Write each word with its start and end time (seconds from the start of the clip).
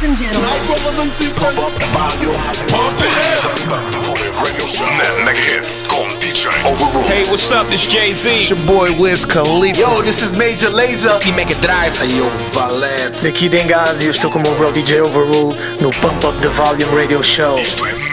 Ladies 0.00 0.22
and 0.22 0.32
gentlemen. 0.32 0.48
My 0.48 0.80
brothers 0.80 0.98
and 0.98 1.12
sisters. 1.12 1.44
Pump 1.44 1.58
up 1.58 1.72
the 1.76 1.86
volume. 1.92 2.34
Pump 2.72 2.96
it 3.04 3.12
up. 3.44 3.92
The 3.92 4.00
Volume 4.00 4.34
Radio 4.42 4.64
Show. 4.64 4.86
Net 4.96 5.26
Mega 5.26 5.38
Hits. 5.38 5.86
Con 5.86 6.08
DJ 6.18 6.48
Overrule. 6.64 7.04
Hey, 7.04 7.24
what's 7.28 7.50
up? 7.50 7.66
This 7.66 7.86
Jay-Z. 7.86 8.30
It's 8.30 8.48
your 8.48 8.58
boy 8.66 8.98
Wiz 8.98 9.26
Khalifa. 9.26 9.78
Yo, 9.78 10.00
this 10.00 10.22
is 10.22 10.34
Major 10.34 10.70
Lazer. 10.70 11.16
Aqui 11.16 11.32
Mega 11.32 11.54
Drive. 11.56 11.98
Hey, 11.98 12.16
yo, 12.16 12.30
Valete. 12.54 13.24
Daqui 13.24 13.50
Dengazi, 13.50 14.06
eu 14.06 14.12
estou 14.12 14.30
com 14.30 14.38
o 14.38 14.42
meu 14.42 14.54
bro 14.54 14.72
DJ 14.72 15.02
Overrule 15.02 15.54
no 15.82 15.90
Pump 15.90 16.24
Up 16.24 16.40
the 16.40 16.48
Volume 16.48 16.96
Radio 16.96 17.22
Show. 17.22 17.56
Isto 17.56 17.84
é 17.84 18.09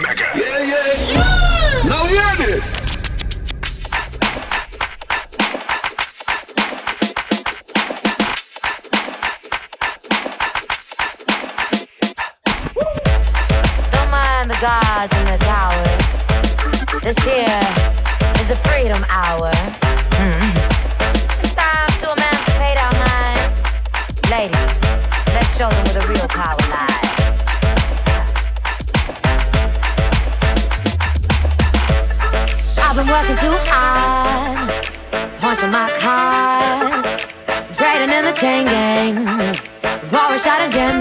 gods 14.98 15.14
in 15.16 15.24
the 15.26 15.38
tower. 15.38 15.84
This 17.02 17.18
here 17.18 17.60
is 18.40 18.48
the 18.48 18.58
freedom 18.66 19.00
hour. 19.08 19.52
Mm. 20.18 20.42
It's 21.38 21.54
time 21.54 21.92
to 22.02 22.06
emancipate 22.16 22.78
our 22.84 22.94
minds. 23.06 23.54
Ladies, 24.28 24.72
let's 25.34 25.50
show 25.56 25.68
them 25.68 25.84
where 25.86 25.96
the 26.00 26.06
real 26.10 26.26
power 26.26 26.58
lies. 26.74 27.14
I've 32.84 32.96
been 32.96 33.06
working 33.06 33.38
too 33.44 33.56
hard, 33.70 34.84
punching 35.38 35.70
my 35.70 35.88
card, 36.02 37.04
trading 37.76 38.10
in 38.16 38.24
the 38.24 38.32
chain 38.32 38.66
gang, 38.66 39.14
Rory 40.10 40.38
shot 40.40 40.66
a 40.66 40.68
jam 40.70 41.00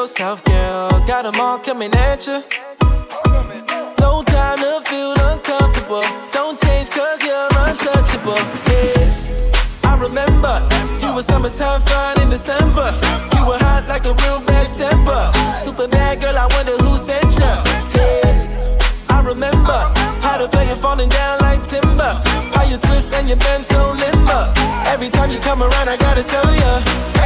yourself, 0.00 0.44
girl, 0.44 0.90
got 1.08 1.26
'em 1.26 1.40
all 1.40 1.58
coming 1.58 1.92
at 2.08 2.24
you. 2.24 2.38
No 4.00 4.22
time 4.22 4.58
to 4.64 4.80
feel 4.88 5.12
uncomfortable. 5.30 6.04
Don't 6.30 6.56
change 6.64 6.88
cause 6.90 7.20
you're 7.26 7.48
untouchable. 7.64 8.42
Yeah. 8.70 9.90
I 9.90 9.92
remember 10.06 10.54
you 11.02 11.10
were 11.14 11.24
summertime 11.30 11.82
fine 11.90 12.20
in 12.22 12.28
December. 12.30 12.88
You 13.34 13.42
were 13.48 13.58
hot 13.66 13.84
like 13.88 14.04
a 14.06 14.14
real 14.22 14.40
bad 14.48 14.68
temper. 14.72 15.22
Super 15.64 15.88
bad 15.88 16.20
girl, 16.20 16.38
I 16.44 16.46
wonder 16.54 16.76
who 16.84 16.96
sent 16.96 17.30
you. 17.40 17.52
Yeah. 17.98 19.16
I 19.16 19.18
remember 19.32 19.78
how 20.24 20.36
to 20.38 20.46
play 20.46 20.66
it 20.74 20.78
falling 20.78 21.08
down 21.08 21.40
like 21.40 21.62
timber. 21.72 22.12
How 22.54 22.64
you 22.70 22.78
twist 22.86 23.12
and 23.16 23.28
you 23.28 23.36
bend 23.44 23.64
so 23.66 23.80
limber. 24.04 24.42
Every 24.92 25.08
time 25.08 25.30
you 25.32 25.40
come 25.40 25.60
around, 25.60 25.88
I 25.88 25.96
gotta 25.96 26.22
tell 26.22 26.50
you. 26.62 27.17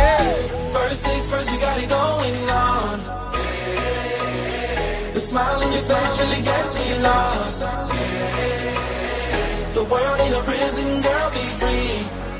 Smile 5.32 5.62
on 5.65 5.72
your 5.72 5.81
face 5.81 6.19
really 6.20 6.43
gets 6.43 6.75
me 6.76 7.03
lost. 7.03 7.60
The 9.72 9.84
world 9.93 10.20
ain't 10.20 10.34
a 10.34 10.43
prison, 10.43 11.00
girl, 11.00 11.31
be 11.31 11.44
free. 11.60 12.31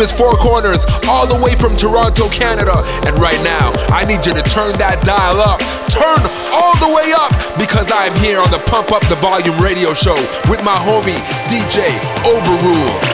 My 0.00 0.06
Four 0.06 0.32
Corners, 0.38 0.86
all 1.06 1.26
the 1.26 1.36
way 1.36 1.54
from 1.56 1.76
Toronto, 1.76 2.30
Canada. 2.30 2.72
And 3.04 3.18
right 3.18 3.38
now, 3.44 3.70
I 3.92 4.06
need 4.06 4.24
you 4.24 4.32
to 4.32 4.40
turn 4.40 4.72
that 4.80 5.04
dial 5.04 5.36
up. 5.44 5.60
Turn 5.92 6.24
all 6.56 6.72
the 6.80 6.88
way 6.88 7.12
up 7.12 7.36
because 7.60 7.84
I'm 7.92 8.16
here 8.16 8.40
on 8.40 8.50
the 8.50 8.64
Pump 8.64 8.92
Up 8.92 9.04
the 9.08 9.16
Volume 9.16 9.60
radio 9.60 9.92
show 9.92 10.16
with 10.48 10.64
my 10.64 10.72
homie 10.72 11.20
DJ 11.52 11.92
Overrule. 12.24 13.09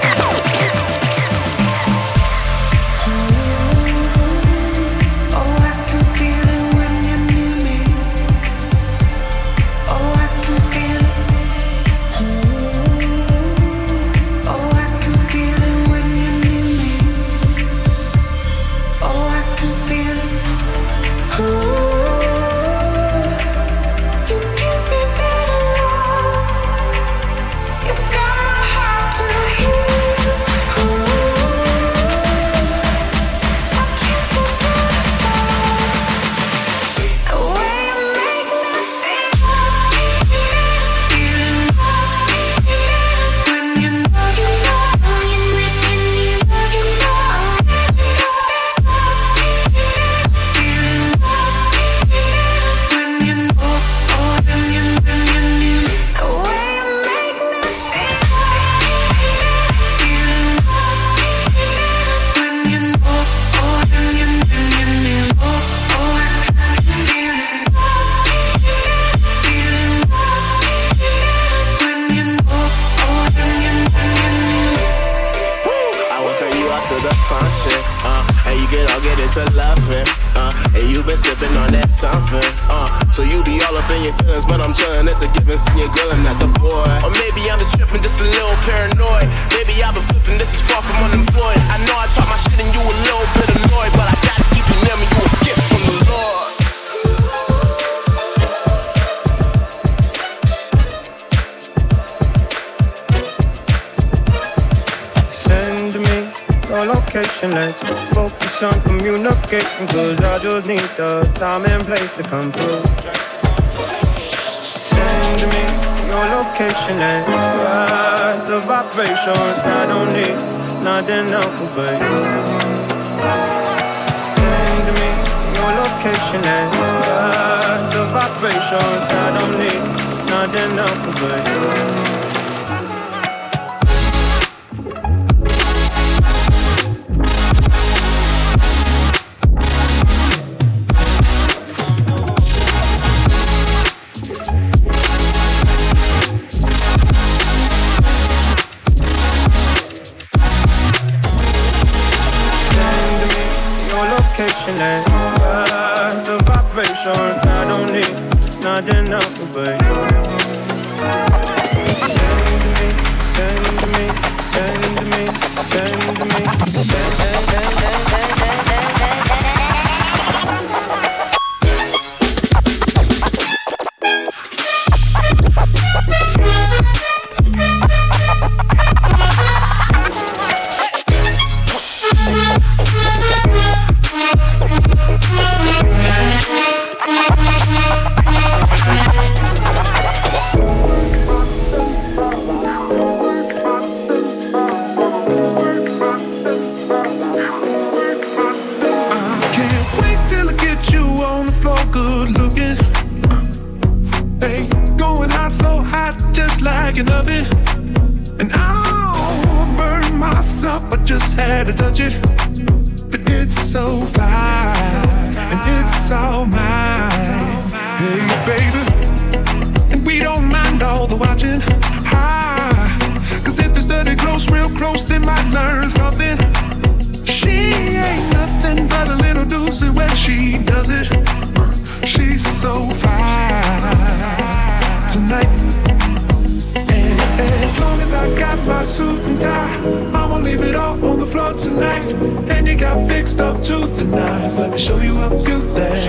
suit 238.86 239.20
and 239.24 239.40
tie. 239.40 239.76
I'ma 240.14 240.38
leave 240.38 240.62
it 240.62 240.76
all 240.76 241.04
on 241.04 241.18
the 241.18 241.26
floor 241.26 241.52
tonight. 241.52 242.14
And 242.48 242.68
you 242.68 242.76
got 242.76 243.08
fixed 243.08 243.40
up 243.40 243.56
tooth 243.62 244.00
and 244.00 244.14
eyes. 244.14 244.56
Let 244.58 244.70
me 244.70 244.78
show 244.78 244.98
you 244.98 245.18
a 245.18 245.30
few 245.44 245.60
things. 245.74 246.06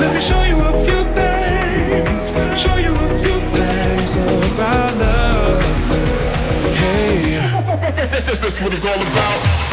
Let 0.00 0.14
me 0.14 0.20
show 0.20 0.42
you 0.42 0.58
a 0.58 0.72
few 0.84 1.04
things. 1.12 2.32
Show 2.58 2.76
you 2.76 2.94
a 2.94 3.08
few 3.22 3.38
things 3.56 4.16
about 4.16 4.96
love. 4.96 5.62
Hey, 6.80 7.36
this, 8.24 8.42
is 8.42 8.60
what 8.60 8.72
it's 8.72 8.86
all 8.86 8.94
about. 8.94 9.72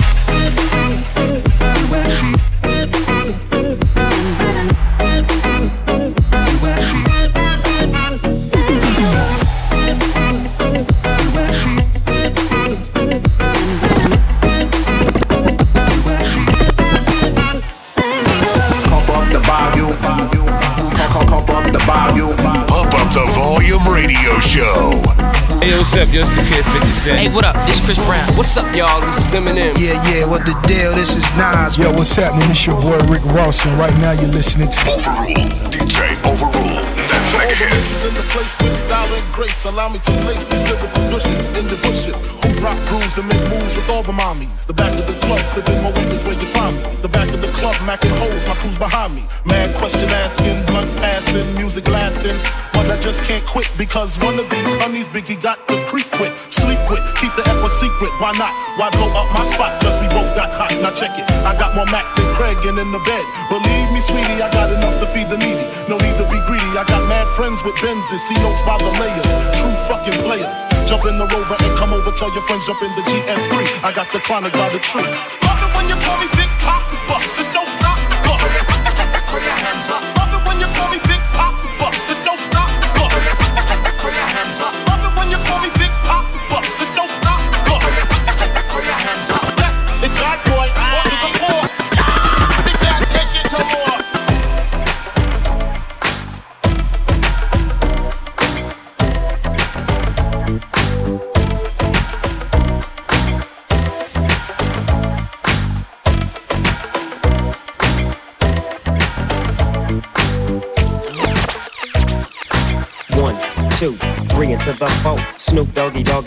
Up? 25.99 26.07
Yo, 26.15 26.21
it's 26.23 26.31
the 26.31 26.43
kid 26.47 26.63
50 26.63 26.93
Cent. 26.95 27.19
Hey, 27.19 27.27
what 27.27 27.43
up? 27.43 27.55
This 27.67 27.75
is 27.75 27.83
Chris 27.83 27.99
Brown. 28.07 28.23
What's 28.39 28.55
up, 28.55 28.71
y'all? 28.71 29.03
This 29.03 29.19
is 29.19 29.35
Eminem. 29.35 29.75
Yeah, 29.75 29.99
yeah, 30.07 30.23
what 30.23 30.47
the 30.47 30.55
deal? 30.63 30.95
This 30.95 31.15
is 31.19 31.27
Nas. 31.35 31.75
Yo, 31.75 31.91
what's 31.91 32.15
happening? 32.15 32.47
It's 32.47 32.63
your 32.63 32.79
boy 32.79 32.95
Rick 33.11 33.23
Ross, 33.35 33.65
and 33.67 33.75
right 33.75 33.93
now 33.99 34.15
you're 34.15 34.31
listening 34.31 34.71
to 34.71 34.79
Overrule. 34.87 35.51
DJ 35.67 36.15
Overrule. 36.23 36.79
That 37.11 37.23
mega 37.35 37.75
hits. 37.75 38.07
In 38.07 38.15
the 38.15 38.23
place 38.31 38.55
with 38.63 38.79
style 38.79 39.11
and 39.11 39.27
grace, 39.35 39.65
allow 39.65 39.89
me 39.89 39.99
to 39.99 40.11
lace 40.23 40.45
these 40.47 40.63
lyrical 40.71 41.03
bushes 41.11 41.51
in 41.59 41.67
the 41.67 41.75
bushes. 41.83 42.15
Who 42.47 42.47
rock 42.63 42.79
grooves 42.87 43.19
and 43.19 43.27
make 43.27 43.43
moves 43.51 43.75
with 43.75 43.89
all 43.89 44.03
the 44.03 44.15
mommies. 44.15 44.67
The 44.67 44.77
back 44.77 44.95
of 44.95 45.03
the 45.03 45.19
club, 45.19 45.39
sipping 45.43 45.83
my 45.83 45.91
is 46.15 46.23
where 46.23 46.39
you 46.39 46.47
find 46.55 46.75
me. 46.79 46.95
The 47.03 47.08
back 47.19 47.35
of 47.35 47.41
the 47.43 47.51
club, 47.51 47.75
macking 47.83 48.15
holes, 48.15 48.47
my 48.47 48.55
crew's 48.63 48.79
behind 48.79 49.11
me. 49.11 49.27
Mad 49.43 49.75
question 49.75 50.07
asking, 50.23 50.63
blunt 50.71 50.87
passing, 51.03 51.43
music 51.59 51.83
lasting. 51.91 52.39
But 52.71 52.87
I 52.87 52.95
just 52.95 53.19
can't 53.27 53.43
quit 53.43 53.67
because 53.75 54.15
one 54.23 54.39
of 54.39 54.47
these 54.47 54.71
honeys 54.79 55.11
Biggie 55.11 55.35
got 55.35 55.59
to 55.67 55.75
creep 55.83 56.07
with, 56.23 56.31
sleep 56.47 56.79
with, 56.87 57.03
keep 57.19 57.35
the 57.35 57.43
epic 57.51 57.75
secret. 57.75 58.13
Why 58.23 58.31
not? 58.39 58.55
Why 58.79 58.87
blow 58.95 59.11
up 59.11 59.27
my 59.35 59.43
spot? 59.51 59.75
Cause 59.83 59.99
we 59.99 60.07
both 60.15 60.31
got 60.31 60.47
hot. 60.55 60.71
Now 60.79 60.95
check 60.95 61.11
it. 61.19 61.27
I 61.43 61.51
got 61.59 61.75
more 61.75 61.89
Mac 61.91 62.07
than 62.15 62.27
Craig 62.31 62.55
and 62.63 62.79
in 62.79 62.89
the 62.95 63.03
bed. 63.03 63.25
Believe 63.51 63.91
me, 63.91 63.99
sweetie, 63.99 64.39
I 64.39 64.47
got 64.55 64.71
enough 64.71 64.95
to 65.03 65.07
feed 65.11 65.27
the 65.27 65.35
needy. 65.43 65.67
No 65.91 65.99
need 65.99 66.15
to 66.15 66.25
be 66.31 66.39
greedy. 66.47 66.71
I 66.79 66.87
got 66.87 67.03
mad 67.11 67.27
friends 67.35 67.59
with 67.67 67.75
Benzes, 67.83 68.23
see 68.31 68.39
notes 68.39 68.63
by 68.63 68.79
the 68.79 68.91
layers. 68.95 69.33
True 69.59 69.75
fucking 69.91 70.15
players. 70.23 70.55
Jump 70.87 71.03
in 71.03 71.19
the 71.19 71.27
rover 71.27 71.57
and 71.67 71.73
come 71.75 71.91
over. 71.91 72.15
Tell 72.15 72.31
your 72.31 72.45
friends 72.47 72.63
jump 72.63 72.79
in 72.79 72.91
the 72.95 73.03
GS3. 73.11 73.83
I 73.83 73.91
got 73.91 74.07
the 74.15 74.23
chronic 74.23 74.55
by 74.55 74.71
the 74.71 74.79
tree. 74.79 75.03
Love 75.43 75.59
it 75.59 75.69
when 75.75 75.85
you 75.91 75.99
call 75.99 76.15
me 76.23 76.31
Big 76.39 76.48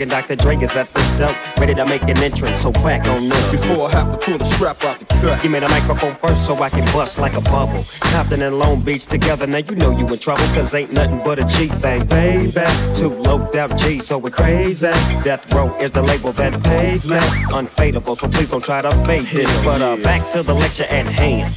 and 0.03 0.11
Dr. 0.11 0.35
Dre 0.35 0.57
is 0.57 0.75
at 0.75 0.87
the 0.93 0.99
dope. 1.17 1.57
Ready 1.57 1.73
to 1.73 1.85
make 1.85 2.03
an 2.03 2.17
entrance, 2.17 2.59
so 2.59 2.71
back 2.71 3.07
on 3.07 3.31
up. 3.31 3.51
Before 3.51 3.87
I 3.87 3.91
have 3.97 4.11
to 4.11 4.17
pull 4.17 4.37
the 4.37 4.43
strap 4.43 4.83
off 4.83 4.99
the 4.99 5.05
cut. 5.05 5.41
Give 5.41 5.49
me 5.49 5.59
the 5.59 5.69
microphone 5.69 6.13
first 6.15 6.45
so 6.45 6.61
I 6.61 6.69
can 6.69 6.85
bust 6.93 7.17
like 7.17 7.33
a 7.33 7.41
bubble. 7.41 7.85
Compton 8.01 8.41
and 8.41 8.59
Long 8.59 8.81
Beach 8.81 9.05
together, 9.07 9.47
now 9.47 9.59
you 9.59 9.75
know 9.75 9.97
you 9.97 10.05
in 10.07 10.19
trouble, 10.19 10.43
cause 10.55 10.73
ain't 10.75 10.91
nothing 10.91 11.21
but 11.23 11.39
a 11.39 11.45
G 11.45 11.69
thing, 11.69 12.05
baby. 12.07 12.51
Two 12.93 13.09
low 13.09 13.49
out 13.55 13.77
G, 13.77 13.99
so 13.99 14.17
we're 14.17 14.29
crazy. 14.29 14.87
Death 15.23 15.51
Row 15.53 15.73
is 15.79 15.91
the 15.93 16.03
label 16.03 16.33
that 16.33 16.61
pays 16.63 17.07
me. 17.07 17.17
Unfadable, 17.57 18.17
so 18.17 18.27
please 18.27 18.49
don't 18.49 18.63
try 18.63 18.81
to 18.81 18.91
fade 19.05 19.25
this. 19.27 19.63
But 19.63 19.81
uh, 19.81 19.95
back 19.97 20.29
to 20.33 20.43
the 20.43 20.53
lecture 20.53 20.83
at 20.83 21.05
hand. 21.05 21.55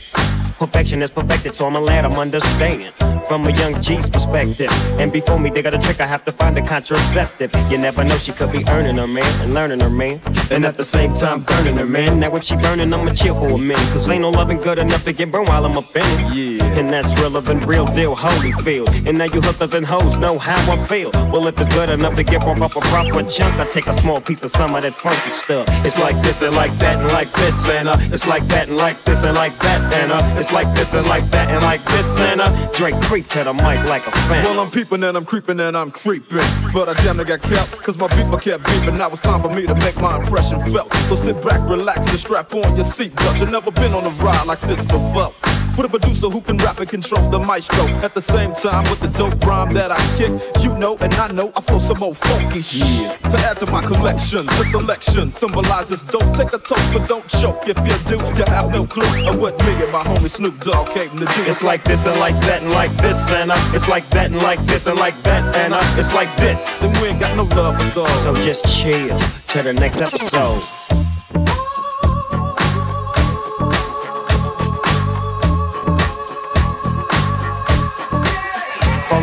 Perfection 0.58 1.02
is 1.02 1.10
perfected, 1.10 1.54
so 1.54 1.66
I'ma 1.66 1.80
let 1.80 2.04
'em 2.04 2.14
understand 2.14 2.92
from 3.28 3.46
a 3.46 3.50
young 3.50 3.80
G's 3.82 4.08
perspective. 4.08 4.70
And 4.98 5.12
before 5.12 5.38
me 5.38 5.50
they 5.50 5.60
got 5.60 5.74
a 5.74 5.78
trick, 5.78 6.00
I 6.00 6.06
have 6.06 6.24
to 6.24 6.32
find 6.32 6.56
a 6.56 6.62
contraceptive. 6.62 7.50
You 7.70 7.76
never 7.76 8.02
know, 8.04 8.16
she 8.16 8.32
could 8.32 8.52
be 8.52 8.64
earning 8.70 8.96
her 8.96 9.06
man 9.06 9.30
and 9.42 9.52
learning 9.52 9.80
her 9.80 9.90
man, 9.90 10.18
and 10.50 10.64
at 10.64 10.76
the 10.78 10.84
same 10.84 11.14
time 11.14 11.40
burning 11.40 11.76
her 11.76 11.84
man. 11.84 12.20
Now 12.20 12.34
if 12.36 12.44
she 12.44 12.56
burning, 12.56 12.92
I'ma 12.94 13.12
chill 13.12 13.34
for 13.34 13.50
a 13.50 13.58
minute, 13.58 13.86
cause 13.92 14.08
ain't 14.08 14.22
no 14.22 14.30
loving 14.30 14.58
good 14.58 14.78
enough 14.78 15.04
to 15.04 15.12
get 15.12 15.30
burned 15.30 15.48
while 15.48 15.64
I'm 15.66 15.76
up 15.76 15.94
in 15.94 16.02
it. 16.02 16.34
Yeah. 16.34 16.55
And 16.76 16.90
that's 16.92 17.14
relevant, 17.14 17.64
real 17.64 17.86
deal, 17.86 18.14
Holyfield. 18.14 19.08
And 19.08 19.16
now 19.16 19.24
you 19.24 19.40
hookers 19.40 19.72
and 19.72 19.86
hoes 19.86 20.18
know 20.18 20.38
how 20.38 20.60
I 20.70 20.76
feel. 20.86 21.10
Well, 21.32 21.46
if 21.46 21.58
it's 21.58 21.72
good 21.74 21.88
enough 21.88 22.16
to 22.16 22.22
get 22.22 22.42
from 22.42 22.62
up 22.62 22.76
a 22.76 22.80
proper 22.80 23.22
chunk, 23.22 23.54
I 23.56 23.66
take 23.70 23.86
a 23.86 23.94
small 23.94 24.20
piece 24.20 24.42
of 24.42 24.50
some 24.50 24.74
of 24.74 24.82
that 24.82 24.94
funky 24.94 25.30
stuff. 25.30 25.66
It's 25.86 25.98
like 25.98 26.16
this 26.22 26.42
and 26.42 26.54
like 26.54 26.72
that 26.78 26.98
and 26.98 27.10
like 27.12 27.32
this 27.32 27.66
and 27.70 27.88
uh, 27.88 27.96
it's 28.12 28.26
like 28.26 28.46
that 28.48 28.68
and 28.68 28.76
like 28.76 29.02
this 29.04 29.22
and 29.22 29.34
like 29.34 29.56
that 29.60 29.94
and 29.94 30.12
uh, 30.12 30.38
it's 30.38 30.52
like 30.52 30.68
this 30.76 30.92
and 30.92 31.06
like 31.06 31.24
that 31.30 31.48
and 31.48 31.62
like 31.62 31.82
this 31.84 32.20
and 32.20 32.42
uh, 32.42 32.72
Drake 32.72 33.00
creep 33.02 33.26
to 33.28 33.44
the 33.44 33.54
mic 33.54 33.82
like 33.88 34.06
a 34.06 34.10
fan. 34.28 34.44
Well, 34.44 34.60
I'm 34.60 34.70
peeping 34.70 35.02
and 35.02 35.16
I'm 35.16 35.24
creeping 35.24 35.58
and 35.60 35.76
I'm 35.76 35.90
creeping. 35.90 36.44
But 36.74 36.90
I 36.90 36.94
damn 37.02 37.16
near 37.16 37.24
got 37.24 37.40
kept, 37.40 37.72
cause 37.82 37.96
my 37.96 38.06
beeper 38.08 38.40
kept 38.40 38.64
beeping. 38.64 38.98
Now 38.98 39.08
it's 39.08 39.22
time 39.22 39.40
for 39.40 39.48
me 39.48 39.66
to 39.66 39.74
make 39.76 39.96
my 39.96 40.16
impression 40.18 40.60
felt. 40.70 40.92
So 41.08 41.16
sit 41.16 41.42
back, 41.42 41.66
relax, 41.68 42.06
and 42.10 42.18
strap 42.18 42.52
on 42.52 42.76
your 42.76 42.84
seatbelt. 42.84 43.40
You've 43.40 43.50
never 43.50 43.70
been 43.70 43.94
on 43.94 44.04
a 44.04 44.10
ride 44.22 44.46
like 44.46 44.60
this 44.60 44.84
before. 44.84 45.32
With 45.76 45.86
a 45.86 45.88
producer 45.90 46.30
who 46.30 46.40
can 46.40 46.56
rap 46.58 46.80
and 46.80 46.88
control 46.88 47.28
the 47.30 47.38
maestro. 47.38 47.86
At 48.02 48.14
the 48.14 48.22
same 48.22 48.54
time, 48.54 48.84
with 48.84 49.00
the 49.00 49.08
dope 49.08 49.44
rhyme 49.44 49.74
that 49.74 49.92
I 49.92 50.00
kick, 50.16 50.32
you 50.64 50.76
know 50.78 50.96
and 51.00 51.12
I 51.14 51.30
know 51.32 51.52
I 51.54 51.60
flow 51.60 51.78
some 51.78 52.02
old 52.02 52.16
funky 52.16 52.62
shit. 52.62 53.20
To 53.30 53.36
add 53.38 53.58
to 53.58 53.66
my 53.66 53.82
collection, 53.82 54.46
the 54.46 54.64
selection 54.64 55.32
symbolizes 55.32 56.02
dope. 56.02 56.34
Take 56.34 56.54
a 56.54 56.58
toast, 56.58 56.92
but 56.94 57.06
don't 57.06 57.28
choke. 57.28 57.68
If 57.68 57.76
you 57.78 57.96
do, 58.08 58.16
you 58.38 58.44
have 58.48 58.70
no 58.70 58.86
clue 58.86 59.28
of 59.28 59.38
what 59.38 59.58
me 59.66 59.72
and 59.82 59.92
my 59.92 60.02
homie 60.02 60.30
Snoop 60.30 60.58
Dogg 60.60 60.88
came 60.94 61.10
to 61.10 61.26
do. 61.26 61.42
It's 61.44 61.62
like 61.62 61.84
this 61.84 62.06
and 62.06 62.18
like 62.20 62.38
that 62.46 62.62
and 62.62 62.72
like 62.72 62.92
this 62.96 63.30
and 63.32 63.50
uh, 63.50 63.70
it's 63.74 63.88
like 63.88 64.08
that 64.10 64.30
and 64.30 64.40
like 64.42 64.64
this 64.64 64.86
and 64.86 64.98
like 64.98 65.20
that 65.24 65.54
and 65.56 65.74
uh, 65.74 65.94
it's 65.98 66.14
like 66.14 66.34
this. 66.36 66.82
And 66.82 66.96
we 66.98 67.08
ain't 67.08 67.20
got 67.20 67.36
no 67.36 67.44
love 67.54 67.76
for 67.76 68.00
those. 68.00 68.22
So 68.22 68.34
just 68.36 68.64
chill 68.80 69.18
to 69.48 69.62
the 69.62 69.74
next 69.74 70.00
episode. 70.00 70.62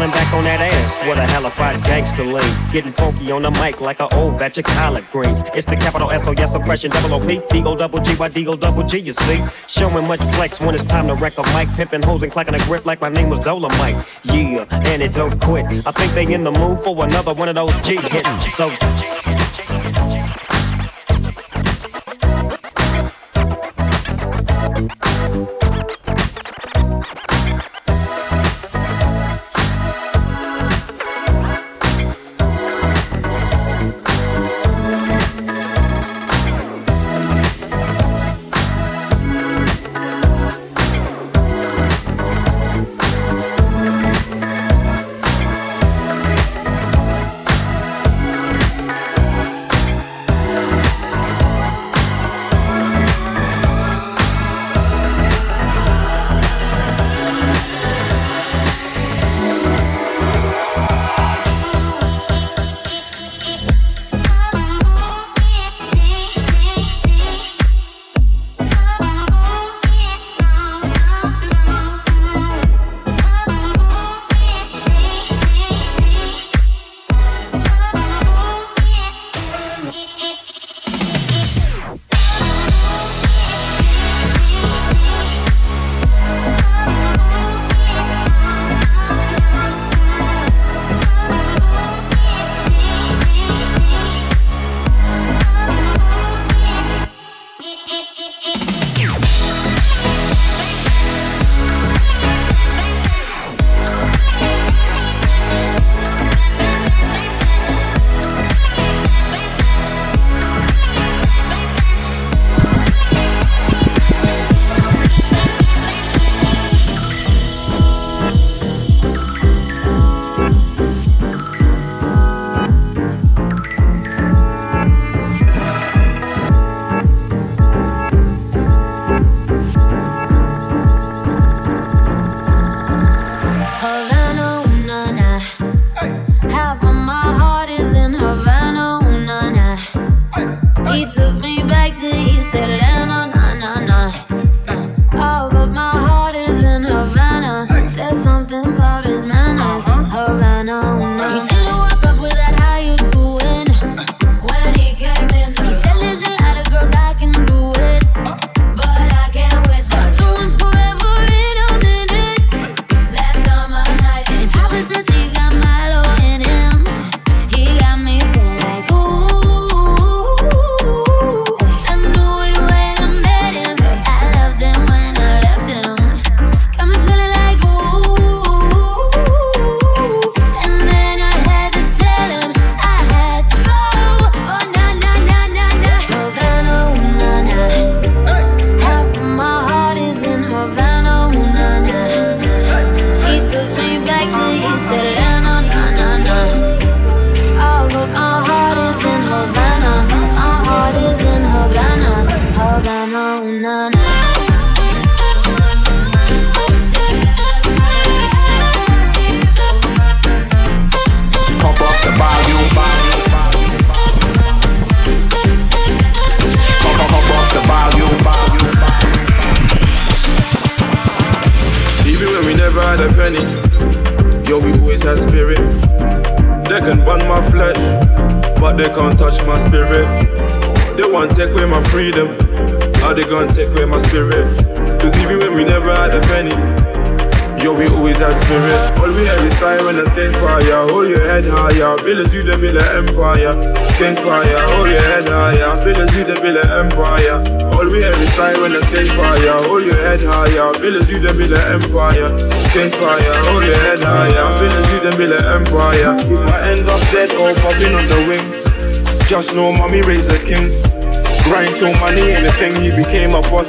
Falling 0.03 0.19
back 0.19 0.33
on 0.33 0.43
that 0.43 0.59
ass, 0.59 1.07
what 1.07 1.17
a 1.17 1.21
hellified 1.21 1.81
gangster 1.85 2.25
lean. 2.25 2.43
Getting 2.73 2.91
funky 2.91 3.31
on 3.31 3.43
the 3.43 3.51
mic 3.51 3.79
like 3.79 4.01
an 4.01 4.09
old 4.15 4.37
batch 4.37 4.57
of 4.57 4.65
collard 4.65 5.05
greens. 5.13 5.41
It's 5.55 5.65
the 5.65 5.77
capital 5.77 6.09
SOS 6.09 6.55
oppression, 6.55 6.91
double 6.91 7.13
O 7.13 7.25
P, 7.25 7.39
D 7.49 7.63
O 7.63 7.73
double 7.77 8.01
G 8.01 8.13
Y 8.13 8.27
D 8.27 8.45
O 8.47 8.57
double 8.57 8.83
G. 8.83 8.97
You 8.97 9.13
see, 9.13 9.41
showing 9.69 10.05
much 10.05 10.19
flex 10.35 10.59
when 10.59 10.75
it's 10.75 10.83
time 10.83 11.07
to 11.07 11.15
wreck 11.15 11.37
a 11.37 11.43
mic, 11.53 11.69
pimping 11.77 12.03
hoes 12.03 12.21
and 12.21 12.29
clacking 12.29 12.53
a 12.53 12.59
grip 12.65 12.85
like 12.85 12.99
my 12.99 13.07
name 13.07 13.29
was 13.29 13.39
Dolomite. 13.39 14.05
Yeah, 14.23 14.65
and 14.71 15.01
it 15.01 15.13
don't 15.13 15.39
quit. 15.39 15.65
I 15.87 15.91
think 15.91 16.11
they 16.11 16.33
in 16.33 16.43
the 16.43 16.51
mood 16.51 16.83
for 16.83 17.05
another 17.05 17.33
one 17.33 17.47
of 17.47 17.55
those 17.55 17.73
G 17.79 17.95
hits. 17.95 18.53
So. 18.53 20.12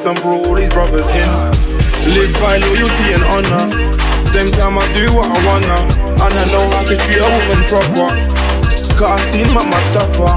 Boss 0.05 0.07
and 0.07 0.21
brought 0.23 0.47
all 0.47 0.57
his 0.57 0.71
brothers 0.71 1.09
in. 1.11 1.29
Live 2.13 2.33
by 2.35 2.57
loyalty 2.59 3.13
and 3.13 3.25
honor. 3.33 3.95
Same 4.25 4.51
time 4.53 4.79
I 4.79 4.87
do 4.95 5.15
what 5.15 5.27
I 5.27 5.39
wanna, 5.47 5.79
and 6.05 6.35
I 6.35 6.45
know 6.51 6.65
how 6.71 6.83
to 6.83 6.97
treat 6.97 7.19
a 7.19 7.29
woman 7.29 7.63
proper. 7.69 8.11
Cause 8.97 9.03
I 9.03 9.31
seen 9.31 9.53
mama 9.53 9.81
suffer. 9.93 10.33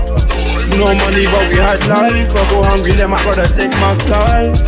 No 0.78 0.86
money, 0.86 1.26
but 1.26 1.48
we 1.52 1.58
had 1.58 1.82
life. 1.88 2.32
I 2.32 2.50
go 2.50 2.64
hungry, 2.64 2.94
let 2.94 3.10
my 3.10 3.22
brother 3.24 3.48
take 3.48 3.72
my 3.80 3.94
slice. 3.94 4.66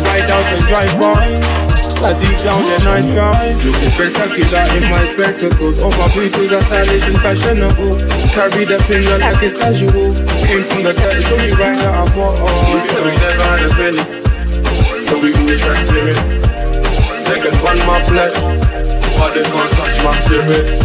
Ride 0.00 0.30
outs 0.30 0.52
and 0.52 0.64
drive 0.66 0.92
bys. 1.00 1.76
I 2.02 2.12
deep 2.20 2.38
down, 2.38 2.64
they're 2.64 2.78
nice 2.80 3.10
guys. 3.10 3.64
Looking 3.64 3.90
spectacular 3.90 4.64
in 4.76 4.84
my 4.90 5.04
spectacles. 5.04 5.78
All 5.78 5.90
my 5.90 6.08
peoples 6.08 6.52
are 6.52 6.62
stylish 6.62 7.08
and 7.08 7.18
fashionable. 7.20 7.98
Carry 8.36 8.64
the 8.64 8.82
thing 8.84 9.04
like 9.06 9.42
it's 9.42 9.54
casual. 9.54 10.14
Came 10.44 10.64
from 10.64 10.82
the 10.84 10.92
dirt, 10.92 11.22
so 11.24 11.36
we 11.36 11.52
right 11.52 11.78
I 11.78 12.04
bought 12.14 12.38
all. 12.38 12.76
Even 12.76 13.04
we 13.04 13.16
never 13.16 13.42
had 13.42 13.64
a 13.64 13.70
penny, 13.74 14.25
always 15.16 15.62
had 15.62 15.78
spirit. 15.86 16.16
They 17.26 17.40
can 17.40 17.54
burn 17.64 17.78
my 17.86 18.02
flesh, 18.04 18.36
but 19.16 19.34
they 19.34 19.42
can't 19.42 19.70
touch 19.70 20.04
my 20.04 20.12
spirit. 20.24 20.76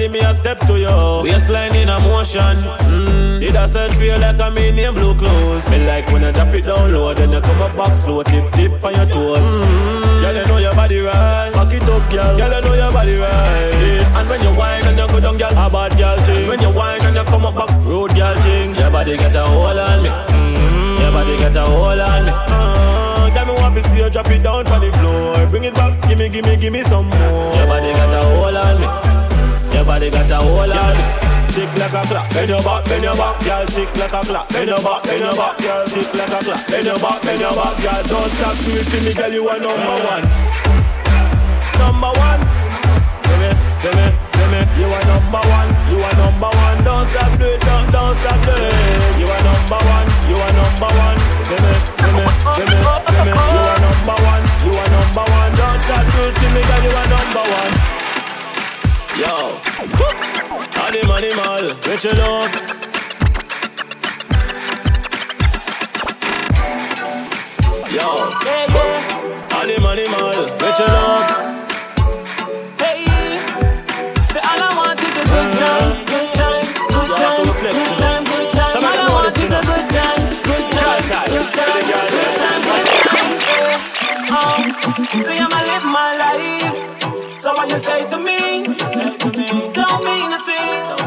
Body, 0.00 0.12
me 0.12 0.20
a 0.20 0.32
step 0.34 0.58
to 0.66 0.78
you. 0.78 1.22
Waistline 1.22 1.74
in 1.76 1.88
a 1.88 2.00
motion. 2.00 2.56
Mm. 2.88 3.40
Did 3.40 3.56
I 3.56 3.66
search 3.66 3.98
you 3.98 4.16
like 4.16 4.40
a 4.40 4.50
mini 4.50 4.84
in 4.84 4.94
blue 4.94 5.14
clothes? 5.14 5.68
Feel 5.68 5.84
like 5.86 6.06
when 6.08 6.24
I 6.24 6.32
drop 6.32 6.54
it 6.54 6.64
down 6.64 6.92
low, 6.92 7.12
then 7.14 7.30
you 7.30 7.40
come 7.40 7.62
up 7.62 7.76
back 7.76 7.94
slow, 7.94 8.22
tip 8.22 8.50
tip 8.52 8.84
on 8.84 8.94
your 8.94 9.06
toes. 9.06 9.44
Mm. 9.44 10.20
Girl, 10.20 10.36
you 10.36 10.44
know 10.46 10.58
your 10.58 10.74
body 10.74 11.00
right. 11.00 11.50
Back 11.52 11.72
it 11.72 11.82
up, 11.82 12.10
girl. 12.10 12.36
Girl, 12.36 12.54
you 12.54 12.60
know 12.62 12.74
your 12.74 12.92
body 12.92 13.16
right. 13.16 14.06
And 14.16 14.28
when 14.28 14.42
you 14.42 14.54
whine 14.58 14.84
and 14.84 14.98
you 14.98 15.06
go 15.06 15.20
down, 15.20 15.36
girl, 15.36 15.52
a 15.52 15.70
bad 15.70 15.98
girl 15.98 16.18
thing. 16.24 16.48
When 16.48 16.60
you 16.60 16.70
whine 16.70 17.02
and 17.02 17.16
you 17.16 17.24
come 17.24 17.44
up 17.44 17.54
back, 17.54 17.70
road 17.84 18.14
girl 18.14 18.34
thing. 18.42 18.74
Your 18.76 18.90
body 18.90 19.16
get 19.16 19.34
a 19.34 19.42
hold 19.42 19.78
on 19.78 20.02
me. 20.02 20.08
Mm. 20.08 21.00
Your 21.00 21.12
body 21.12 21.36
get 21.36 21.56
a 21.56 21.64
hold 21.64 22.00
on 22.00 22.24
me. 22.24 22.32
Uh, 22.32 23.30
tell 23.30 23.46
me 23.46 23.52
what 23.54 23.74
to 23.74 23.88
see 23.88 23.98
you 23.98 24.10
drop 24.10 24.28
it 24.30 24.42
down 24.42 24.66
on 24.66 24.80
the 24.80 24.90
floor. 24.98 25.46
Bring 25.48 25.64
it 25.64 25.74
back, 25.74 26.08
gimme, 26.08 26.28
gimme, 26.28 26.56
gimme 26.56 26.82
some 26.82 27.06
more. 27.08 27.54
Your 27.54 27.66
body 27.66 27.92
got 27.92 28.14
a 28.14 28.36
hold 28.36 28.49
hold 30.40 30.70
on. 30.72 30.96
Tick 31.50 31.66
like 31.82 31.90
a 31.90 32.02
clock, 32.06 32.30
bend 32.30 32.48
your 32.48 32.62
back, 32.62 32.84
bend 32.86 33.02
your 33.02 33.16
back, 33.16 33.42
girl. 33.42 33.66
Tick 33.66 33.90
like 33.98 34.12
a 34.14 34.20
clock, 34.22 34.48
bend 34.50 34.68
your 34.70 34.78
back, 34.78 35.02
bend 35.02 35.20
your 35.20 35.34
back, 35.34 35.58
girl. 35.58 35.84
Tick 35.86 36.14
like 36.14 36.30
a 36.30 36.38
clock, 36.46 36.62
bend 36.70 36.86
your 36.86 36.98
back, 37.02 37.22
bend 37.22 37.40
your 37.40 37.54
back, 37.58 37.74
girl. 37.82 38.02
Don't 38.06 38.30
stop 38.30 38.56
do 38.62 38.70
it 38.78 38.86
me, 39.02 39.12
girl. 39.14 39.32
You 39.34 39.48
are 39.50 39.58
number 39.58 39.96
one, 40.06 40.24
number 41.74 42.12
one. 42.14 42.40
Give 43.26 43.38
me, 43.42 43.50
give 43.82 43.94
me, 43.98 44.06
give 44.30 44.50
me. 44.54 44.60
You 44.78 44.88
are 44.94 45.06
number 45.10 45.42
one, 45.42 45.70
you 45.90 45.98
are 45.98 46.16
number 46.22 46.50
one. 46.54 46.78
Don't 46.86 47.06
stop 47.06 47.34
it, 47.34 47.58
don't, 47.66 47.90
don't 47.90 48.14
stop 48.14 48.46
it. 48.46 48.70
You 49.18 49.26
are 49.26 49.42
number 49.42 49.80
one, 49.90 50.08
you 50.30 50.38
are 50.38 50.54
number 50.54 50.90
one. 51.02 51.18
Give 51.50 51.58
me, 51.58 51.72
give 51.98 52.14
me, 52.14 52.24
give 52.56 52.68
me, 52.70 52.78
give 52.78 53.26
me. 53.26 53.34
You 53.34 53.62
are 53.74 53.80
number 53.82 54.18
one, 54.22 54.44
you 54.62 54.72
are 54.78 54.90
number 54.94 55.26
one. 55.34 55.50
Don't 55.58 55.78
stop 55.82 56.06
to 56.06 56.46
me, 56.54 56.62
girl. 56.62 56.82
You 56.86 56.94
are 56.94 57.08
number 57.10 57.42
one. 57.42 57.99
Yo, 59.18 59.60
animal, 60.86 61.16
animal, 61.16 61.74
Richard 61.86 62.20
up. 62.20 62.50
Yo, 67.90 68.06
yeah, 68.44 68.66
yeah. 68.74 69.60
Animal, 69.60 69.88
animal, 69.88 70.46
good 70.58 70.74
time, 77.96 78.24
good 78.24 78.54
time. 78.54 78.70
Oh, 84.32 84.56
I'ma 85.40 85.60
live 85.66 85.84
my 85.84 86.16
life. 86.16 86.69
What 87.60 87.70
you 87.70 87.78
say 87.78 88.08
to 88.08 88.16
me? 88.16 88.64
Don't 89.74 90.02
mean 90.02 90.32
a 90.32 90.38
thing. 90.46 90.99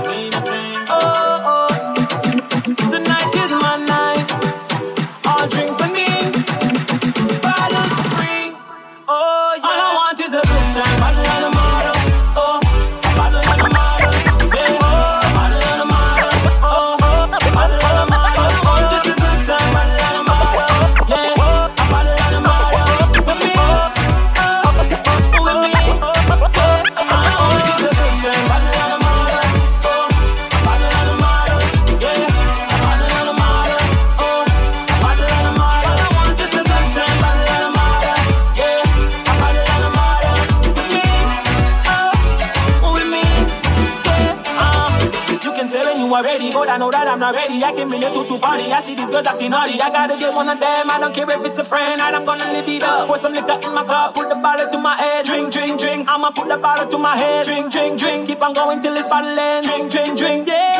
I 46.73 46.77
know 46.77 46.89
that 46.89 47.07
I'm 47.07 47.19
not 47.19 47.35
ready. 47.35 47.61
I 47.63 47.71
can 47.71 47.87
bring 47.87 48.01
you 48.01 48.09
to 48.09 48.25
to 48.25 48.39
party. 48.41 48.65
I 48.73 48.81
see 48.81 48.95
these 48.95 49.11
girls 49.11 49.27
acting 49.27 49.51
naughty. 49.51 49.77
I 49.79 49.91
gotta 49.93 50.17
get 50.17 50.33
one 50.33 50.49
of 50.49 50.59
them. 50.59 50.89
I 50.89 50.97
don't 50.97 51.13
care 51.13 51.29
if 51.29 51.45
it's 51.45 51.59
a 51.59 51.63
friend, 51.63 52.01
I'm 52.01 52.25
gonna 52.25 52.49
live 52.49 52.67
it 52.67 52.81
up. 52.81 53.05
Pour 53.05 53.17
some 53.17 53.33
liquor 53.33 53.61
in 53.61 53.75
my 53.75 53.85
cup, 53.85 54.15
put 54.15 54.27
the 54.27 54.41
bottle 54.41 54.67
to 54.71 54.79
my 54.81 54.95
head. 54.95 55.23
Drink, 55.23 55.53
drink, 55.53 55.79
drink. 55.79 56.09
I'ma 56.09 56.31
put 56.31 56.49
the 56.49 56.57
bottle 56.57 56.89
to 56.89 56.97
my 56.97 57.15
head. 57.15 57.45
Drink, 57.45 57.71
drink, 57.71 57.99
drink. 57.99 58.25
Keep 58.25 58.41
on 58.41 58.53
going 58.55 58.81
till 58.81 58.97
it's 58.97 59.07
bottle 59.07 59.37
ends. 59.37 59.67
Drink, 59.67 59.91
drink, 59.91 60.17
drink. 60.17 60.47
Yeah. 60.47 60.72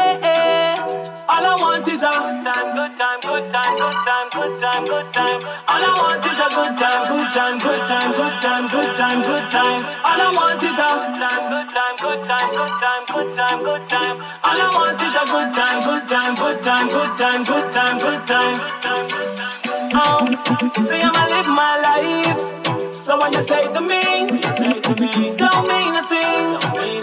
All 1.34 1.41
I 1.41 1.56
want 1.58 1.88
is 1.89 2.04
a 2.06 2.13
good 2.13 2.46
time, 2.46 2.78
good 2.78 2.93
time, 2.93 3.19
good 3.26 3.50
time, 3.50 3.74
good 3.74 3.98
time, 4.06 4.30
good 4.30 4.54
time, 4.62 4.86
good 4.86 5.08
time. 5.17 5.41
All 5.65 5.82
I 5.82 5.91
want 5.98 6.22
is 6.30 6.38
a 6.38 6.48
good 6.54 6.78
time, 6.78 7.10
good 7.10 7.30
time, 7.34 7.58
good 7.58 7.82
time, 7.89 8.13
good 8.13 8.38
time, 8.38 8.65
good 8.69 8.93
time, 8.93 9.19
good 9.26 9.46
time. 9.50 9.82
All 10.06 10.22
I 10.22 10.30
want 10.30 10.62
is 10.62 10.78
a 10.78 10.93
good 10.93 11.17
time, 11.17 11.50
good 11.50 11.74
time, 11.74 11.98
good 12.06 12.22
time, 12.30 12.54
good 12.54 12.74
time, 12.78 13.04
good 13.10 13.34
time, 13.34 13.60
good 13.65 13.84
time. 13.89 14.17
All 14.46 14.62
I 14.62 14.69
want 14.78 15.02
is 15.02 15.15
a 15.17 15.26
good 15.26 15.50
time, 15.58 15.82
good 15.82 16.06
time, 16.06 16.36
good 16.38 16.62
time, 16.62 16.86
good 16.93 17.17
time, 17.17 17.41
good 17.50 17.67
time, 17.74 17.98
good 17.98 18.22
time. 18.30 18.56
Oh, 19.98 20.30
say 20.86 21.02
I'ma 21.02 21.24
live 21.34 21.50
my 21.50 21.74
life. 21.82 22.93
So 22.93 23.17
what 23.17 23.34
you 23.34 23.41
say 23.41 23.74
to 23.74 23.82
me? 23.82 24.38
Don't 25.34 25.65
mean 25.65 25.98
a 25.98 26.04
thing. 26.06 27.03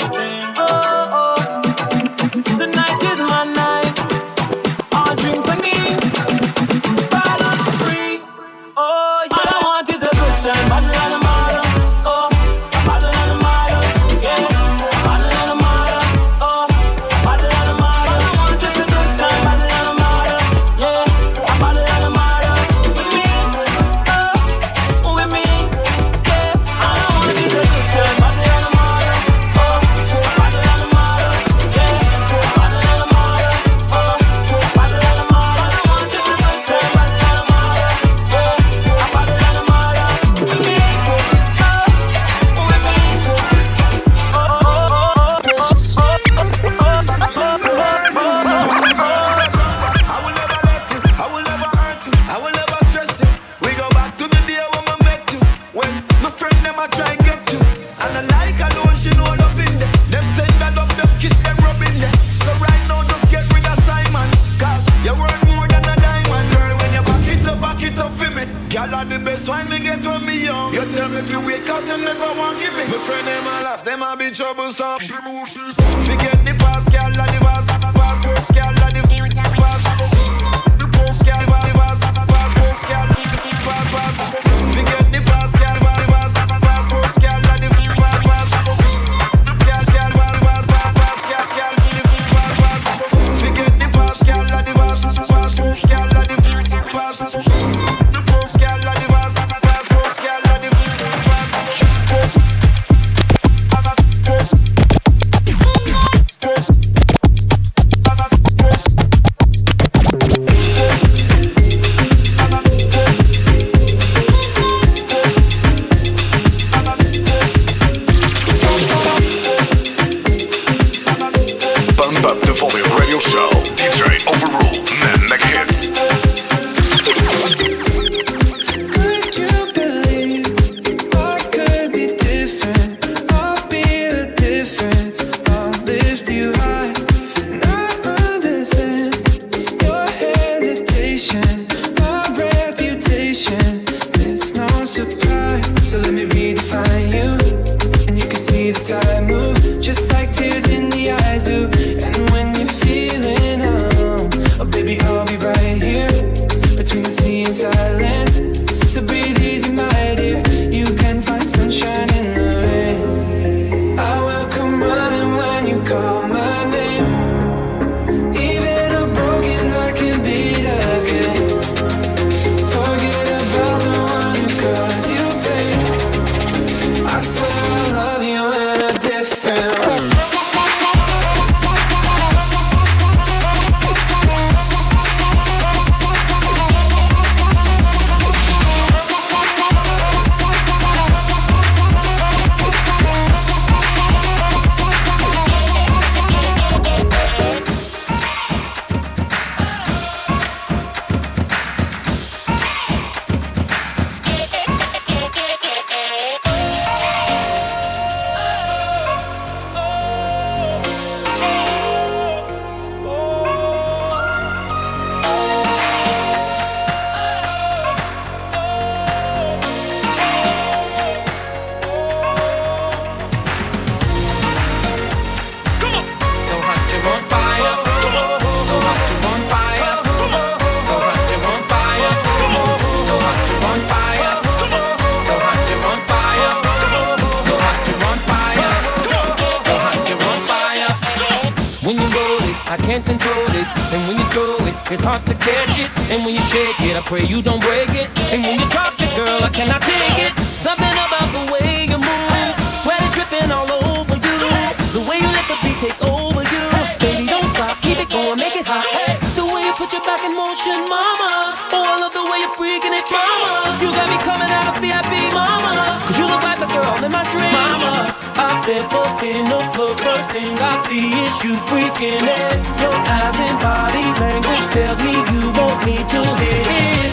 back 260.11 260.27
in 260.27 260.35
motion, 260.35 260.79
mama. 260.91 261.55
Oh, 261.71 261.87
I 261.87 261.95
love 262.03 262.11
the 262.11 262.25
way 262.27 262.43
you're 262.43 262.57
freaking 262.59 262.95
it, 262.99 263.07
mama. 263.15 263.79
You 263.79 263.95
got 263.95 264.11
me 264.11 264.19
coming 264.27 264.51
out 264.51 264.67
of 264.75 264.83
VIP, 264.83 265.13
mama. 265.31 266.03
Cause 266.07 266.19
you 266.19 266.27
look 266.27 266.43
like 266.43 266.59
the 266.59 266.67
girl 266.75 266.99
in 266.99 267.13
my 267.15 267.23
dreams, 267.31 267.55
mama. 267.55 268.11
I 268.35 268.49
step 268.59 268.91
up 268.91 269.23
in 269.23 269.47
the 269.47 269.61
club, 269.71 269.95
first 270.03 270.27
thing 270.35 270.59
I 270.59 270.75
see 270.91 271.15
is 271.15 271.35
you 271.47 271.55
freaking 271.71 272.27
it. 272.27 272.59
Your 272.83 272.97
eyes 273.07 273.39
and 273.39 273.57
body 273.63 274.03
language 274.19 274.67
tells 274.75 274.99
me 274.99 275.15
you 275.15 275.43
want 275.55 275.79
me 275.87 276.03
to 276.03 276.21
hit 276.43 276.67
it. 276.67 277.13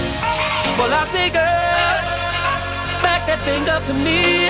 Well, 0.82 0.90
I 0.90 1.06
say, 1.14 1.30
girl, 1.30 1.94
back 3.06 3.30
that 3.30 3.40
thing 3.46 3.66
up 3.70 3.86
to 3.90 3.94
me. 3.94 4.50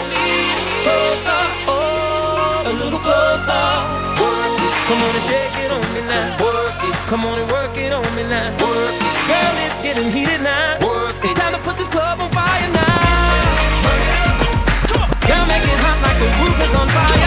Closer, 0.87 1.43
oh, 1.67 2.71
a 2.71 2.73
little 2.79 3.03
closer. 3.03 4.07
Come 4.87 5.03
on 5.03 5.15
and 5.19 5.25
shake 5.27 5.57
it 5.59 5.69
on 5.69 5.83
me 5.91 6.01
now. 6.07 6.56
Come 7.07 7.23
on 7.23 7.39
and 7.39 7.49
work 7.49 7.77
it 7.77 7.93
on 7.93 8.03
me 8.17 8.23
now. 8.23 8.51
Work 8.59 8.91
it. 8.91 9.27
Girl, 9.31 9.55
it's 9.63 9.81
getting 9.81 10.11
heated 10.11 10.41
now. 10.41 10.77
Work 10.85 11.15
it. 11.23 11.31
It's 11.31 11.39
time 11.39 11.53
to 11.53 11.59
put 11.59 11.77
this 11.77 11.87
club 11.87 12.19
on 12.19 12.29
fire 12.31 12.67
now. 12.73 12.83
Girl, 15.23 15.45
make 15.47 15.63
it 15.63 15.79
hot 15.79 15.97
like 16.03 16.19
the 16.19 16.27
roof 16.43 16.59
is 16.59 16.75
on 16.75 16.89
fire. 16.89 17.26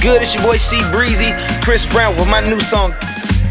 good? 0.00 0.22
It's 0.22 0.34
your 0.34 0.44
boy 0.44 0.56
C 0.56 0.80
Breezy, 0.90 1.32
Chris 1.62 1.84
Brown 1.86 2.16
with 2.16 2.28
my 2.28 2.40
new 2.40 2.60
song. 2.60 2.92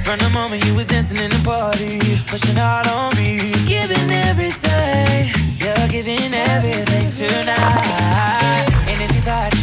From 0.03 0.17
the 0.19 0.29
moment 0.33 0.65
you 0.65 0.73
was 0.73 0.87
dancing 0.87 1.17
in 1.17 1.29
the 1.29 1.41
party, 1.45 1.99
pushing 2.25 2.57
out 2.57 2.87
on 2.87 3.15
me, 3.15 3.53
giving 3.67 4.09
everything, 4.09 5.29
you're 5.61 5.87
giving 5.87 6.33
everything 6.33 7.11
tonight. 7.11 8.65
And 8.89 9.01
if 9.01 9.13
you 9.13 9.21
thought 9.21 9.58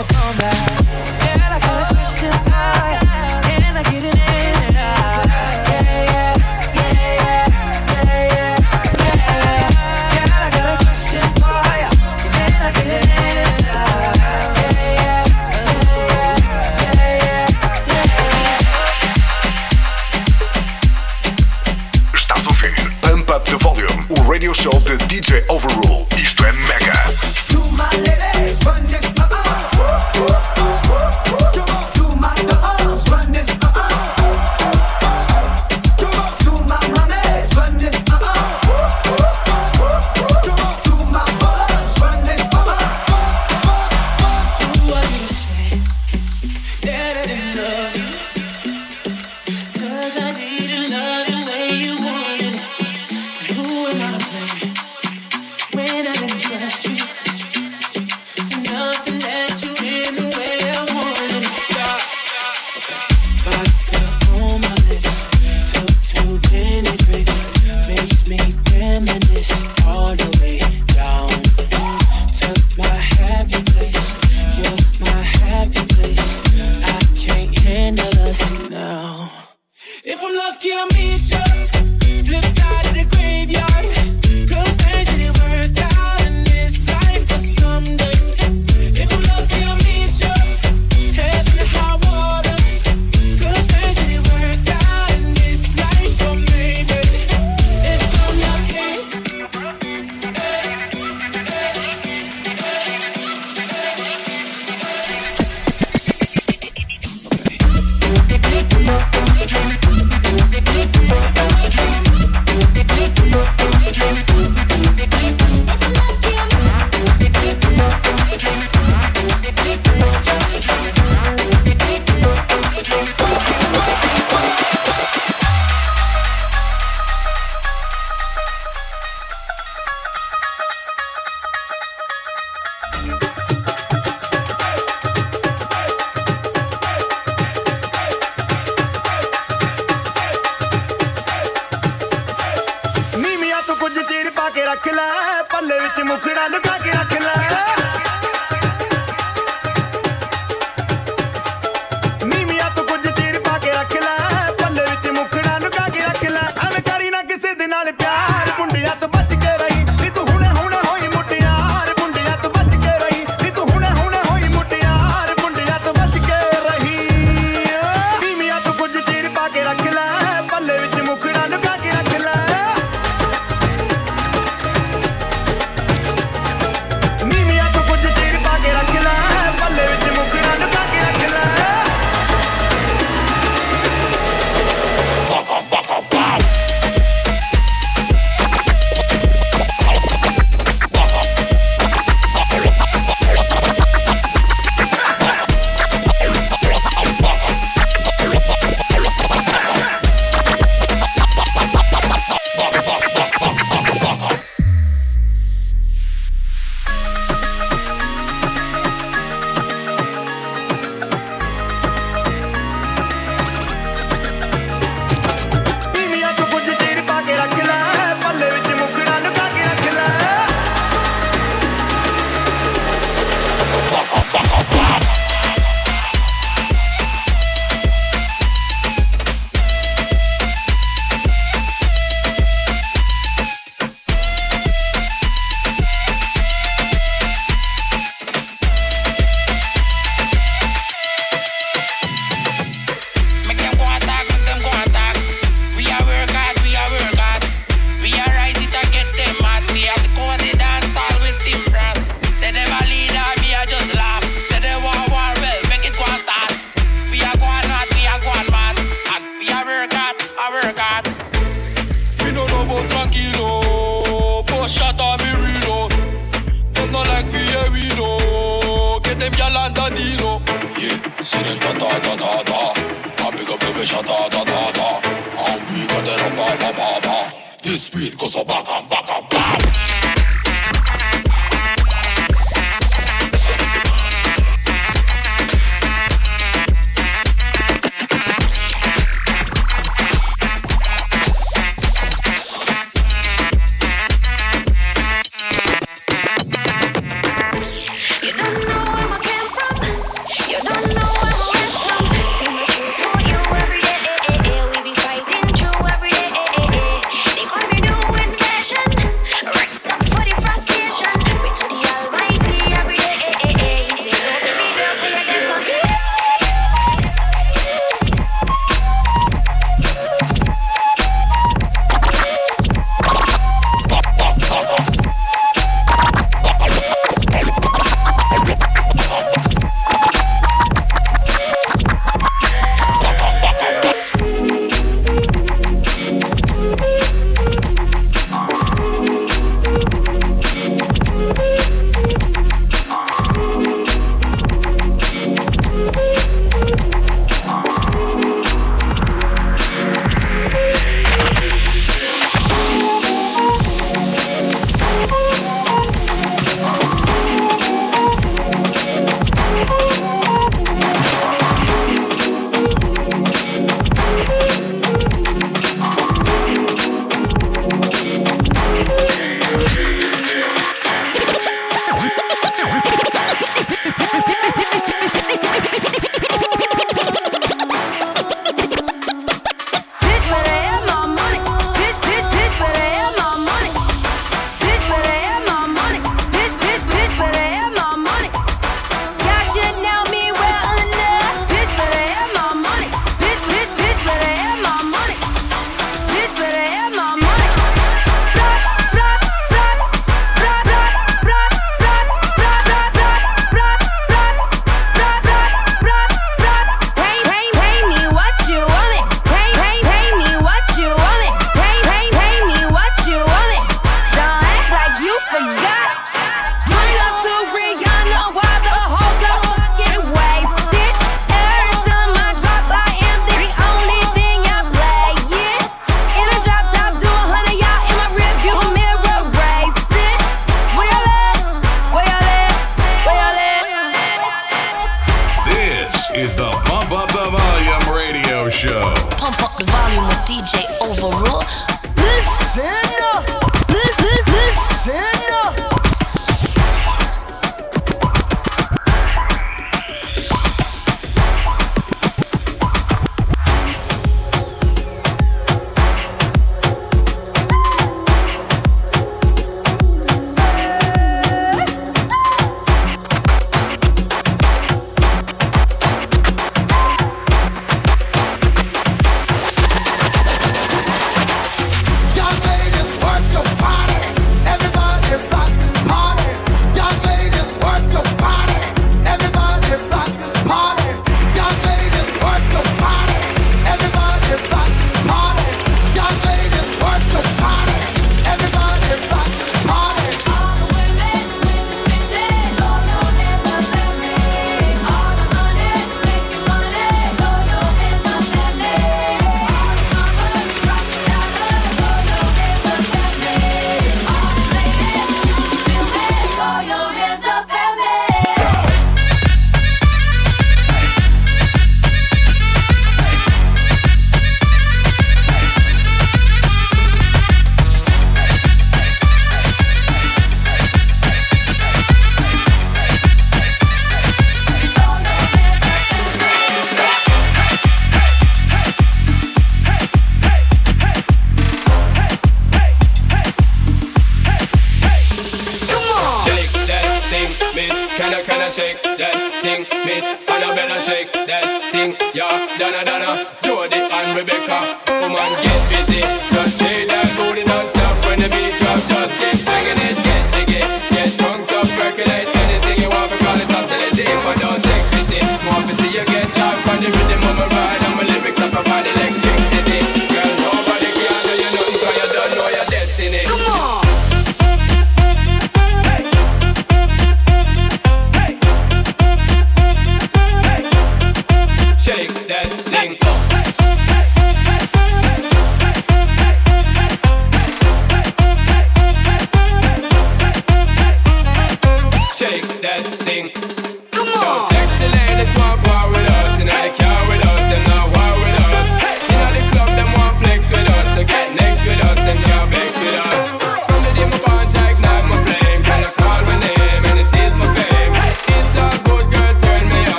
up 0.00 0.16
all 0.16 0.34
night 0.34 0.59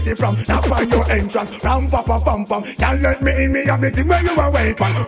get 0.00 0.12
it 0.12 0.18
from. 0.18 0.36
Knock 0.48 0.70
on 0.70 0.88
your 0.90 1.10
entrance. 1.10 1.64
Ram, 1.64 1.88
pa, 1.88 2.02
pa, 2.02 2.20
pam, 2.20 2.46
pam. 2.46 2.62
Can't 2.62 3.02
let 3.02 3.22
me 3.22 3.44
in, 3.44 3.52
me 3.52 3.64
have 3.66 3.80
the 3.80 3.90
thing 3.90 4.08
where 4.08 4.22
you 4.22 4.30
are 4.30 4.50
waiting. 4.50 5.07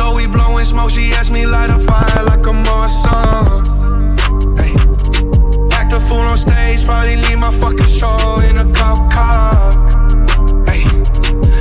though 0.00 0.14
we 0.14 0.26
blowing 0.26 0.64
smoke, 0.64 0.90
she 0.90 1.12
asked 1.12 1.30
me 1.30 1.44
light 1.44 1.68
a 1.68 1.78
fire 1.78 2.24
like 2.24 2.46
a 2.46 2.52
Mars 2.52 2.92
song. 3.02 3.44
Hey. 4.56 4.72
Act 5.78 5.92
a 5.92 6.00
fool 6.08 6.26
on 6.32 6.38
stage, 6.38 6.84
probably 6.84 7.16
leave 7.16 7.38
my 7.38 7.52
fucking 7.62 7.92
show 8.00 8.40
in 8.48 8.56
a 8.64 8.66
cop 8.72 8.98
car. 9.12 9.52
Hey. 10.68 10.84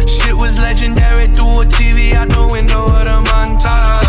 Shit 0.08 0.36
was 0.36 0.58
legendary 0.62 1.28
through 1.36 1.64
a 1.64 1.66
TV 1.66 2.14
out 2.14 2.30
the 2.30 2.48
window 2.52 2.84
of 2.86 3.06
the 3.10 3.20
montage 3.30 4.09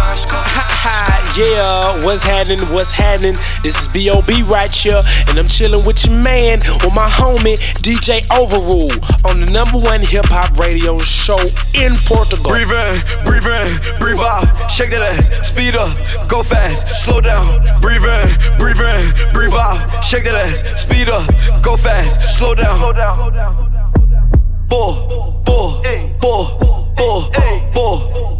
yeah, 1.37 2.05
what's 2.05 2.23
happening? 2.23 2.61
What's 2.73 2.91
happening? 2.91 3.35
This 3.63 3.81
is 3.81 3.89
B.O.B. 3.89 4.43
right 4.45 4.71
here, 4.75 5.01
and 5.29 5.39
I'm 5.39 5.47
chilling 5.47 5.85
with 5.85 6.07
your 6.07 6.17
man, 6.23 6.61
with 6.83 6.95
my 6.95 7.09
homie 7.09 7.57
DJ 7.83 8.21
Overrule 8.29 8.91
on 9.31 9.41
the 9.41 9.51
number 9.51 9.79
one 9.79 10.01
hip 10.03 10.25
hop 10.29 10.57
radio 10.57 10.99
show 10.99 11.39
in 11.75 11.93
Portugal. 12.07 12.51
Breathe 12.51 12.73
in, 12.73 13.01
breathe 13.25 13.47
in, 13.47 13.99
breathe 13.99 14.21
out, 14.21 14.47
shake 14.71 14.91
that 14.91 15.03
ass, 15.03 15.29
speed 15.47 15.77
up, 15.77 15.97
go 16.29 16.43
fast, 16.43 16.89
slow 17.05 17.21
down. 17.21 17.61
Breathe 17.81 18.05
in, 18.05 18.59
breathe 18.59 18.81
in, 18.81 19.33
breathe 19.33 19.53
out, 19.55 20.03
shake 20.03 20.25
that 20.25 20.35
ass, 20.35 20.65
speed 20.81 21.09
up, 21.09 21.29
go 21.63 21.77
fast, 21.77 22.39
slow 22.39 22.55
down. 22.55 22.79
Slow 22.79 22.93
down. 22.93 23.71
Four, 24.71 25.43
four, 25.45 25.83
four, 26.21 26.59
four, 26.97 27.33
four, 27.35 27.73
four 27.75 28.40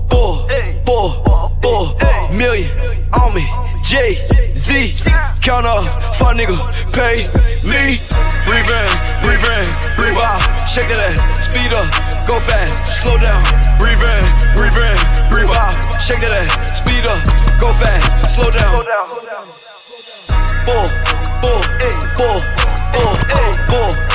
million 2.41 2.73
on 3.13 3.35
me. 3.35 3.45
J 3.85 4.17
Z, 4.57 5.11
count 5.43 5.67
up, 5.67 5.85
fuck 6.17 6.35
nigga, 6.35 6.57
pay 6.97 7.29
me. 7.69 8.01
Breathe 8.49 8.73
in, 8.81 8.91
breathe 9.21 9.45
in, 9.45 9.67
breathe 10.01 10.17
out. 10.17 10.41
Shake 10.65 10.89
that 10.89 11.05
ass, 11.05 11.21
speed 11.45 11.73
up, 11.77 11.85
go 12.27 12.41
fast, 12.41 12.89
slow 12.89 13.21
down. 13.21 13.45
Breathe 13.77 14.01
in, 14.01 14.25
breathe 14.57 14.73
in, 14.73 14.97
breathe 15.29 15.53
out. 15.53 15.77
Shake 16.01 16.25
that 16.25 16.33
ass, 16.33 16.81
speed 16.81 17.05
up, 17.05 17.21
go 17.61 17.69
fast, 17.77 18.33
slow 18.33 18.49
down. 18.49 18.89
Four, 20.65 20.87
four, 21.45 21.61
four, 22.17 22.39
four, 22.97 23.13
four, 23.69 24.10